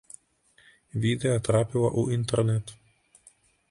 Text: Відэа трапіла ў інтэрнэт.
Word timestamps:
Відэа 1.03 1.37
трапіла 1.51 1.87
ў 1.99 2.21
інтэрнэт. 2.21 2.77